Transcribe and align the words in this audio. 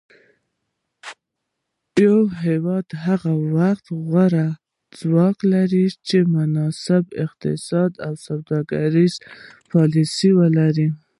یو 2.03 2.17
هیواد 2.45 2.87
هغه 3.05 3.31
وخت 3.57 3.85
غوره 4.07 4.47
ځواک 4.99 5.37
لري 5.53 5.85
چې 6.07 6.17
مناسب 6.35 7.03
اقتصادي 7.25 7.97
او 8.05 8.13
سوداګریزې 8.27 9.17
پالیسي 9.71 10.29
ولري 10.39 10.87